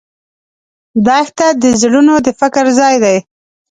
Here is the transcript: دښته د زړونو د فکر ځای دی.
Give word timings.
دښته 1.05 1.47
د 1.61 1.63
زړونو 1.81 2.13
د 2.25 2.27
فکر 2.39 2.65
ځای 2.79 2.95
دی. 3.03 3.17